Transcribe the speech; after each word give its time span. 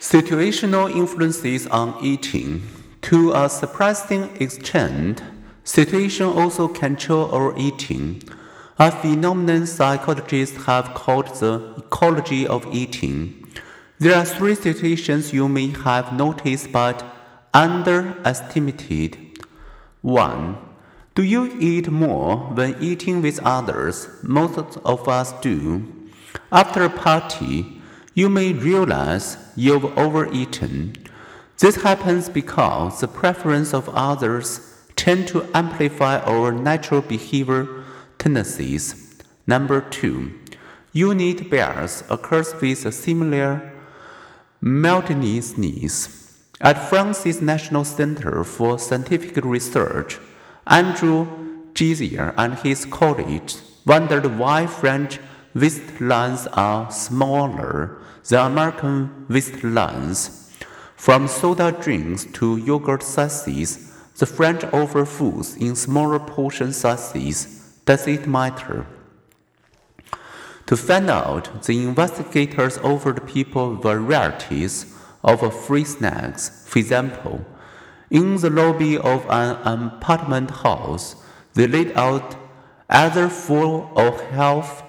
Situational 0.00 0.90
influences 0.90 1.66
on 1.66 1.94
eating. 2.02 2.62
To 3.02 3.32
a 3.32 3.50
surprising 3.50 4.34
extent, 4.40 5.22
situation 5.62 6.24
also 6.24 6.68
control 6.68 7.30
our 7.34 7.54
eating, 7.58 8.22
a 8.78 8.90
phenomenon 8.90 9.66
psychologists 9.66 10.64
have 10.64 10.94
called 10.94 11.26
the 11.34 11.74
ecology 11.76 12.46
of 12.46 12.66
eating. 12.74 13.46
There 13.98 14.16
are 14.16 14.24
three 14.24 14.54
situations 14.54 15.34
you 15.34 15.50
may 15.50 15.68
have 15.68 16.14
noticed 16.14 16.72
but 16.72 17.04
underestimated. 17.52 19.18
1. 20.00 20.56
Do 21.14 21.22
you 21.22 21.54
eat 21.60 21.90
more 21.90 22.38
when 22.38 22.74
eating 22.80 23.20
with 23.20 23.38
others? 23.40 24.08
Most 24.22 24.78
of 24.78 25.06
us 25.06 25.32
do. 25.42 25.86
After 26.50 26.84
a 26.84 26.88
party, 26.88 27.79
you 28.14 28.28
may 28.28 28.52
realize 28.52 29.36
you've 29.56 29.84
overeaten. 29.98 30.96
This 31.58 31.76
happens 31.76 32.28
because 32.28 33.00
the 33.00 33.08
preference 33.08 33.74
of 33.74 33.88
others 33.90 34.60
tend 34.96 35.28
to 35.28 35.46
amplify 35.54 36.18
our 36.20 36.52
natural 36.52 37.02
behavior 37.02 37.84
tendencies. 38.18 39.22
Number 39.46 39.80
two, 39.80 40.32
unit 40.92 41.50
bias 41.50 42.02
occurs 42.10 42.54
with 42.60 42.84
a 42.84 42.92
similar 42.92 43.72
multitudinousness. 44.62 46.16
At 46.60 46.90
France's 46.90 47.40
National 47.40 47.84
Center 47.84 48.44
for 48.44 48.78
Scientific 48.78 49.42
Research, 49.44 50.18
Andrew 50.66 51.26
Geier 51.72 52.34
and 52.36 52.58
his 52.58 52.84
colleagues 52.84 53.62
wondered 53.86 54.38
why 54.38 54.66
French 54.66 55.18
waistlines 55.54 56.46
are 56.52 56.90
smaller 56.90 57.98
than 58.28 58.52
American 58.52 59.26
waistlines. 59.28 60.48
From 60.96 61.28
soda 61.28 61.72
drinks 61.72 62.26
to 62.34 62.56
yogurt 62.56 63.02
sizes, 63.02 63.92
the 64.18 64.26
French 64.26 64.64
offer 64.64 65.04
foods 65.04 65.56
in 65.56 65.74
smaller 65.74 66.18
portion 66.18 66.72
sizes. 66.72 67.80
Does 67.86 68.06
it 68.06 68.26
matter? 68.26 68.86
To 70.66 70.76
find 70.76 71.10
out, 71.10 71.64
the 71.64 71.82
investigators 71.82 72.78
offered 72.78 73.26
people 73.26 73.74
varieties 73.76 74.94
of 75.24 75.66
free 75.66 75.84
snacks. 75.84 76.64
For 76.68 76.78
example, 76.78 77.44
in 78.10 78.36
the 78.36 78.50
lobby 78.50 78.98
of 78.98 79.24
an 79.28 79.56
apartment 79.64 80.50
house, 80.50 81.16
they 81.54 81.66
laid 81.66 81.92
out 81.96 82.36
either 82.88 83.28
full 83.28 83.90
or 83.94 84.12
health 84.30 84.82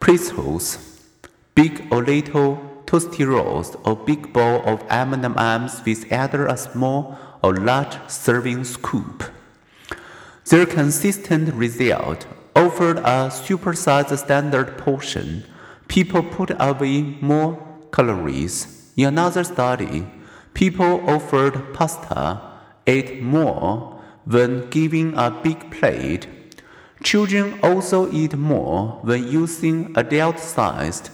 pretzels, 0.00 0.78
big 1.54 1.86
or 1.90 2.04
little 2.04 2.82
Tootsie 2.86 3.24
Rolls, 3.24 3.76
or 3.84 3.96
big 3.96 4.32
bowl 4.32 4.62
of 4.64 4.84
M&Ms 4.88 5.82
with 5.84 6.12
either 6.12 6.46
a 6.46 6.56
small 6.56 7.18
or 7.42 7.54
large 7.54 7.96
serving 8.08 8.64
scoop. 8.64 9.24
Their 10.46 10.66
consistent 10.66 11.54
result 11.54 12.26
offered 12.54 12.98
a 12.98 13.30
supersized 13.30 14.16
standard 14.16 14.78
portion. 14.78 15.44
People 15.88 16.22
put 16.22 16.50
away 16.58 17.16
more 17.20 17.58
calories. 17.92 18.92
In 18.96 19.06
another 19.06 19.44
study, 19.44 20.06
People 20.56 21.06
offered 21.06 21.74
pasta 21.74 22.40
ate 22.86 23.20
more 23.20 24.00
when 24.24 24.70
given 24.70 25.12
a 25.12 25.30
big 25.30 25.70
plate. 25.70 26.26
Children 27.06 27.60
also 27.62 28.10
eat 28.10 28.36
more 28.36 28.98
when 29.02 29.28
using 29.28 29.92
adult 29.96 30.40
sized. 30.40 31.10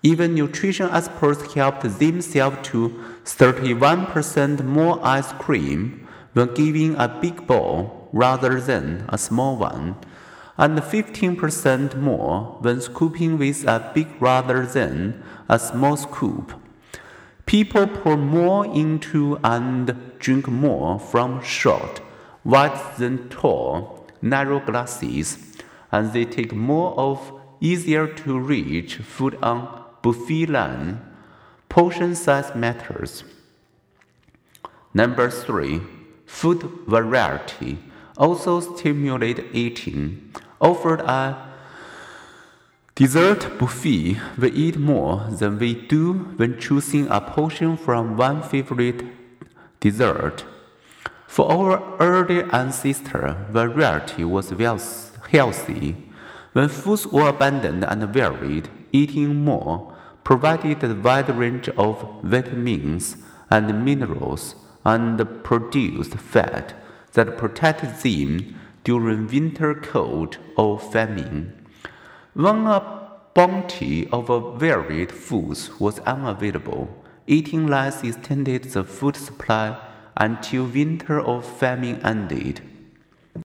Even 0.00 0.32
nutrition 0.32 0.88
experts 0.90 1.54
helped 1.54 1.82
themselves 1.98 2.58
to 2.68 3.02
31% 3.24 4.62
more 4.62 5.00
ice 5.02 5.32
cream 5.32 6.06
when 6.34 6.54
giving 6.54 6.94
a 6.94 7.08
big 7.08 7.48
bowl 7.48 8.08
rather 8.12 8.60
than 8.60 9.06
a 9.08 9.18
small 9.18 9.56
one, 9.56 9.96
and 10.56 10.78
15% 10.78 11.96
more 11.96 12.56
when 12.60 12.80
scooping 12.80 13.36
with 13.36 13.64
a 13.66 13.90
big 13.92 14.06
rather 14.20 14.64
than 14.64 15.20
a 15.48 15.58
small 15.58 15.96
scoop. 15.96 16.52
People 17.44 17.88
pour 17.88 18.16
more 18.16 18.66
into 18.66 19.40
and 19.42 19.96
drink 20.20 20.46
more 20.46 21.00
from 21.00 21.42
short, 21.42 22.00
wide 22.44 22.78
than 22.98 23.28
tall, 23.28 24.03
narrow 24.24 24.58
glasses, 24.58 25.38
and 25.92 26.12
they 26.12 26.24
take 26.24 26.52
more 26.52 26.98
of 26.98 27.32
easier 27.60 28.06
to 28.06 28.38
reach 28.38 28.96
food 28.96 29.38
on 29.42 29.84
buffet 30.02 30.46
line. 30.46 31.00
Portion 31.68 32.14
size 32.14 32.54
matters. 32.54 33.24
Number 34.92 35.30
three, 35.30 35.80
food 36.24 36.62
variety 36.86 37.78
also 38.16 38.60
stimulate 38.60 39.44
eating. 39.52 40.32
Offered 40.60 41.00
a 41.00 41.54
Dessert 42.94 43.58
buffet, 43.58 44.20
we 44.38 44.50
eat 44.52 44.78
more 44.78 45.26
than 45.28 45.58
we 45.58 45.74
do 45.74 46.12
when 46.36 46.60
choosing 46.60 47.08
a 47.08 47.20
portion 47.20 47.76
from 47.76 48.16
one 48.16 48.40
favorite 48.40 49.02
dessert. 49.80 50.44
For 51.34 51.50
our 51.50 51.82
early 51.98 52.44
ancestor, 52.52 53.36
variety 53.50 54.22
was 54.22 54.54
well 54.54 54.78
healthy. 55.32 55.96
When 56.52 56.68
foods 56.68 57.08
were 57.08 57.30
abundant 57.30 57.82
and 57.82 58.04
varied, 58.14 58.68
eating 58.92 59.44
more 59.44 59.92
provided 60.22 60.84
a 60.84 60.94
wide 60.94 61.28
range 61.36 61.68
of 61.70 62.20
vitamins 62.22 63.16
and 63.50 63.84
minerals 63.84 64.54
and 64.84 65.18
produced 65.42 66.14
fat 66.14 66.72
that 67.14 67.36
protected 67.36 67.96
them 67.96 68.54
during 68.84 69.26
winter 69.26 69.74
cold 69.74 70.38
or 70.56 70.78
famine. 70.78 71.66
When 72.34 72.64
a 72.68 73.10
bounty 73.34 74.08
of 74.12 74.60
varied 74.60 75.10
foods 75.10 75.80
was 75.80 75.98
unavailable, 76.06 76.88
eating 77.26 77.66
less 77.66 78.04
extended 78.04 78.62
the 78.62 78.84
food 78.84 79.16
supply 79.16 79.76
until 80.16 80.66
winter 80.66 81.20
of 81.20 81.44
famine 81.44 82.00
ended. 82.04 82.60